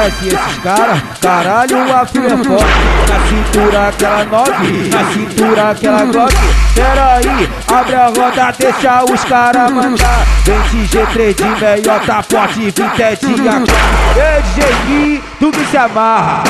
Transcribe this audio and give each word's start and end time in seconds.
conhece 0.00 0.28
esses 0.28 0.58
caras? 0.62 1.02
Caralho, 1.20 1.94
a 1.94 2.06
filha 2.06 2.26
é 2.26 2.44
forte. 2.44 2.64
Na 3.08 3.20
cintura 3.28 3.88
aquela 3.88 4.24
nove, 4.24 4.88
na 4.88 5.04
cintura 5.12 5.70
aquela 5.70 6.04
glock. 6.04 6.34
Pera 6.74 7.14
aí, 7.16 7.48
abre 7.68 7.94
a 7.94 8.06
roda, 8.06 8.54
deixa 8.58 9.04
os 9.04 9.24
caras 9.24 9.70
mandar. 9.70 10.26
Vem 10.44 10.86
G3 10.86 11.34
de 11.34 11.60
meiota, 11.60 12.22
forte, 12.22 12.60
vintetinha. 12.60 13.64
Ei, 14.16 14.42
DJ 14.42 14.74
Gui, 14.86 15.22
tu 15.38 15.50
que 15.50 15.64
se 15.66 15.76
amarra. 15.76 16.44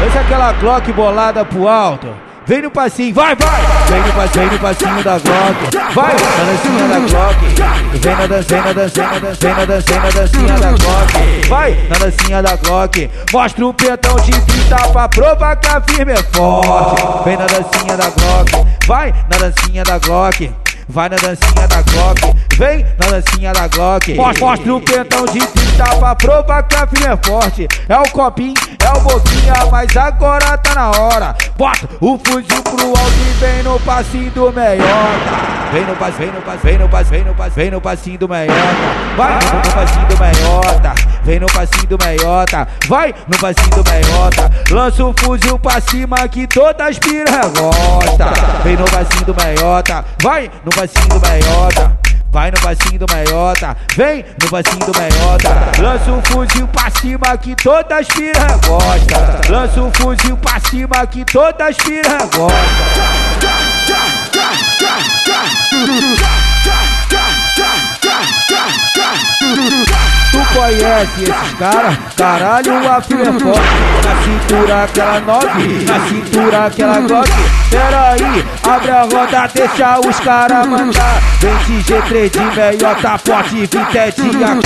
Deixa 0.00 0.20
aquela 0.20 0.52
Glock 0.54 0.92
bolada 0.92 1.44
pro 1.44 1.68
alto. 1.68 2.08
Vem 2.46 2.60
no 2.60 2.70
passinho, 2.70 3.14
vai, 3.14 3.34
vai! 3.36 3.62
Vem 3.88 4.02
no 4.02 4.12
passinho, 4.12 4.48
vem 4.48 4.52
no 4.52 4.58
passinho 4.58 5.02
da 5.02 5.18
Glock. 5.18 5.94
Vai, 5.94 6.12
na 6.12 6.44
dancinha 6.44 6.88
da 6.88 6.98
Glock. 7.08 7.43
Vem 8.04 8.14
na 8.16 8.26
dancinha, 8.26 8.74
dancinha, 8.74 9.18
dancinha, 9.18 9.54
na 9.54 9.64
dancinha, 9.64 10.00
dancinha 10.12 10.58
da 10.58 10.72
Glock. 10.72 11.48
Vai, 11.48 11.74
na 11.88 11.98
dancinha 11.98 12.42
da 12.42 12.56
Glock. 12.56 13.10
Mostra 13.32 13.66
o 13.66 13.72
pentão 13.72 14.16
de 14.16 14.30
30 14.30 14.76
pra 14.88 15.08
provar 15.08 15.56
que 15.56 15.68
a 15.68 15.80
firme 15.80 16.12
é 16.12 16.16
forte. 16.16 17.02
Vem 17.24 17.38
na 17.38 17.46
dancinha 17.46 17.96
da 17.96 18.10
Glock. 18.10 18.68
Vai, 18.86 19.14
na 19.30 19.38
dancinha 19.38 19.84
da 19.84 19.98
Glock. 19.98 20.52
Vai 20.86 21.08
na 21.08 21.16
dancinha 21.16 21.66
da 21.66 21.80
Glock, 21.80 22.36
vem 22.58 22.84
na 22.98 23.06
dancinha 23.06 23.52
da 23.54 23.68
Glock. 23.68 24.14
Mostra 24.14 24.74
o 24.74 24.80
pentão 24.82 25.24
de 25.24 25.38
30 25.38 25.96
pra 25.96 26.14
provar 26.14 26.62
que 26.64 26.76
a 26.76 26.86
filha 26.86 27.12
é 27.12 27.26
forte. 27.26 27.66
É 27.88 27.96
o 27.96 28.10
copinho, 28.10 28.52
é 28.84 28.98
o 28.98 29.00
boquinha, 29.00 29.54
mas 29.70 29.96
agora 29.96 30.58
tá 30.58 30.74
na 30.74 30.90
hora. 30.90 31.34
Bota 31.56 31.88
o 32.02 32.20
fuzil 32.22 32.62
pro 32.62 32.88
alto 32.88 33.12
e 33.18 33.32
vem 33.40 33.62
no 33.62 33.80
passinho 33.80 34.30
do 34.32 34.52
meiota. 34.52 35.53
Vem 35.74 35.84
no 35.86 35.96
passinho, 35.96 36.18
vem 36.18 36.30
no 36.30 36.40
passinho, 36.40 36.62
vem 36.62 36.78
no 36.78 36.88
passinho, 36.88 37.14
vem 37.16 37.24
no 37.24 37.34
passinho, 37.34 37.56
vem 37.56 37.70
no 37.72 37.80
passinho 37.80 38.18
do 38.18 38.28
meiota. 38.28 38.54
Vai 39.16 39.34
no 39.34 39.72
passinho 39.72 40.06
do 40.06 40.18
meiota, 40.20 40.94
vem 41.24 41.40
no 41.40 41.46
passinho 41.46 41.86
do 41.88 41.98
meiota. 41.98 42.68
Vai 42.86 43.14
no 43.26 43.38
passinho 43.38 43.70
do 43.70 43.90
meiota. 43.90 44.50
Lança 44.70 45.04
o 45.04 45.12
fuzil 45.18 45.58
pra 45.58 45.80
cima 45.80 46.28
que 46.28 46.46
todas 46.46 46.86
as 46.86 46.98
piranha 47.00 47.48
gosta. 47.58 48.26
Vem 48.62 48.76
no 48.76 48.84
passinho 48.84 49.24
do 49.24 49.34
meiota, 49.34 50.04
vai 50.22 50.48
no 50.64 50.70
passinho 50.70 51.08
do 51.08 51.20
meiota. 51.20 51.98
Vai 52.30 52.50
no 52.52 52.60
passinho 52.60 52.98
do 52.98 53.06
meiota, 53.12 53.76
vem 53.96 54.24
no 54.40 54.50
passinho 54.50 54.78
do 54.78 54.92
meiota. 54.96 55.82
Lança 55.82 56.12
o 56.12 56.22
fuzil 56.22 56.68
pra 56.68 56.90
cima 57.00 57.36
que 57.36 57.56
todas 57.56 57.98
as 57.98 58.06
piranha 58.06 58.58
gosta. 58.64 59.40
Lança 59.48 59.82
o 59.82 59.90
fuzil 59.92 60.36
pra 60.36 60.60
cima 60.60 61.04
que 61.08 61.24
todas 61.24 61.68
as 61.68 61.76
piranha 61.76 62.28
gosta. 62.32 63.13
Conhece 70.64 71.24
esses 71.24 71.54
caras? 71.58 71.98
Caralho, 72.16 72.90
a 72.90 73.00
filha 73.02 73.22
é 73.22 73.32
forte. 73.32 73.60
Na 74.04 74.22
cintura 74.22 74.84
aquela 74.84 75.20
nove, 75.20 75.84
na 75.84 76.00
cintura 76.08 76.66
aquela 76.66 77.00
glock. 77.00 77.30
Pera 77.70 78.12
aí, 78.12 78.44
abre 78.62 78.90
a 78.90 79.02
roda, 79.02 79.50
deixa 79.52 80.00
os 80.00 80.20
caras 80.20 80.66
mandar. 80.66 81.20
Vem 81.40 81.56
de 81.58 81.92
G3 81.92 82.30
de 82.30 82.56
meiota, 82.56 83.18
forte, 83.18 83.56
vintetinha. 83.56 84.58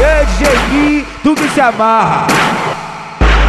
Ei, 0.00 0.26
DJ 0.26 0.56
Gui, 0.70 1.06
tu 1.22 1.34
que 1.34 1.48
se 1.50 1.60
amarra. 1.60 2.26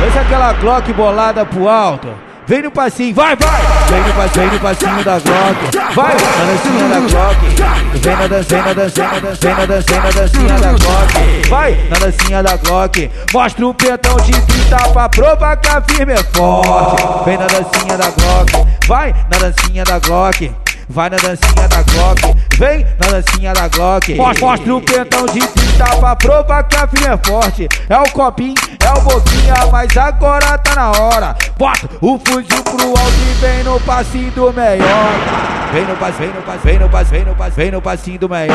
Deixa 0.02 0.20
aquela 0.20 0.54
Glock 0.54 0.92
bolada 0.94 1.46
pro 1.46 1.70
alto. 1.70 2.10
Vem 2.46 2.62
no 2.62 2.72
passinho, 2.72 3.16
vai, 3.16 3.38
vai! 3.38 3.62
Vem 3.88 4.02
no 4.02 4.14
passinho, 4.14 4.52
no 4.52 4.60
passinho 4.60 5.04
da 5.04 5.20
Glock. 5.20 5.96
Vai, 5.96 6.14
na 6.14 6.46
dancinha 6.46 6.90
da 6.90 7.00
Glock. 7.00 8.00
Vem 8.00 8.16
na 8.18 8.28
dancinha, 8.28 8.74
dancinha, 8.74 9.22
dancinha, 9.22 9.68
dancinha, 9.68 10.02
na 10.02 10.12
dancinha 10.12 10.60
da 10.60 10.72
Glock. 10.74 11.50
Vai, 11.50 11.78
na 11.90 12.00
dancinha 12.00 12.44
da 12.44 12.58
Glock. 12.58 13.12
Mostra 13.34 13.66
o 13.66 13.74
pentão 13.74 14.18
de 14.18 14.32
30 14.34 14.78
pra 14.90 15.08
provar 15.08 15.56
que 15.56 15.70
a 15.70 15.82
firme 15.82 16.14
é 16.14 16.18
forte. 16.18 17.04
Vem 17.24 17.38
na 17.38 17.48
dancinha 17.48 17.98
da 17.98 18.10
Glock. 18.10 18.68
Vai, 18.88 19.16
na 19.32 19.38
dancinha 19.38 19.84
da 19.86 20.00
Glock. 20.00 20.52
Vai 20.90 21.10
na 21.10 21.18
dancinha 21.18 21.68
da 21.70 21.82
Glock, 21.82 22.36
vem 22.58 22.86
na 23.00 23.12
dancinha 23.12 23.54
da 23.54 23.68
Glock. 23.68 24.16
Mostra 24.16 24.76
o 24.76 24.82
pentão 24.82 25.26
de 25.26 25.40
30 25.40 25.96
pra 25.98 26.16
provar 26.16 26.64
que 26.64 26.76
a 26.76 26.88
filha 26.88 27.14
é 27.14 27.28
forte. 27.28 27.68
É 27.90 27.98
o 27.98 28.10
copinho, 28.12 28.56
é 28.84 28.98
o 28.98 29.02
boquinha, 29.02 29.54
mas 29.72 29.96
agora 29.98 30.58
tá 30.58 30.76
na 30.76 30.92
hora. 30.92 31.36
Bota 31.58 31.90
o 32.02 32.20
fuzil 32.20 32.64
pro 32.64 32.88
alto 32.88 33.14
e 33.30 33.34
vem 33.42 33.64
no 33.64 33.80
passinho 33.82 34.32
do 34.32 34.54
meiota. 34.54 35.54
Vem 35.74 35.86
no 35.86 35.96
passinho, 35.96 36.20
vem 36.20 36.34
no 36.34 36.42
passinho, 36.44 36.64
vem 36.64 36.80
no 36.80 36.90
passinho, 36.90 37.12
vem 37.12 37.26
no 37.26 37.36
passinho, 37.36 37.56
vem 37.56 37.72
no 37.72 37.82
passinho 37.82 38.20
do 38.20 38.30
meiota. 38.30 38.54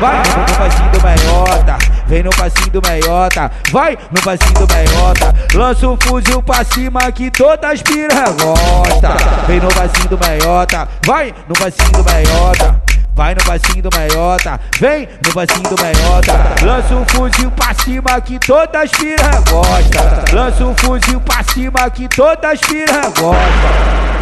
Vai 0.00 0.16
no 0.16 0.56
passinho 0.56 0.90
do 0.90 1.02
meiota, 1.02 1.78
vem 2.06 2.22
no 2.22 2.30
passinho 2.30 2.70
do 2.70 2.82
meiota. 2.88 3.50
Vai 3.70 3.98
no 4.10 4.22
passinho 4.22 4.54
do 4.54 4.74
meiota. 4.74 5.34
Lança 5.54 5.88
o 5.88 5.98
fuzil 6.02 6.42
pra 6.42 6.64
cima 6.64 7.12
que 7.12 7.30
todas 7.30 7.70
as 7.70 7.82
piranha 7.82 8.24
gosta. 8.40 9.08
Vem 9.46 9.60
no 9.60 9.68
passinho 9.68 10.08
do 10.08 10.18
meiota, 10.18 10.88
vai 11.04 11.34
no 11.46 11.54
passinho 11.54 11.90
do 11.92 12.04
meiota. 12.04 12.86
Vai 13.16 13.34
no 13.34 13.42
passinho 13.44 13.82
do 13.82 13.88
meiota, 13.96 14.60
vem 14.78 15.08
no 15.24 15.32
passinho 15.32 15.62
do 15.62 15.82
meiota. 15.82 16.32
Lança 16.62 16.94
o 16.94 17.04
fuzil 17.08 17.50
pra 17.50 17.72
cima 17.72 18.20
que 18.20 18.38
todas 18.38 18.82
as 18.82 18.90
piranha 18.90 19.40
gosta. 19.50 20.36
Lança 20.36 20.66
o 20.66 20.74
fuzil 20.74 21.18
pra 21.22 21.42
cima 21.42 21.90
que 21.90 22.06
todas 22.08 22.52
as 22.52 22.60
piranha 22.60 23.10
gosta. 23.18 24.15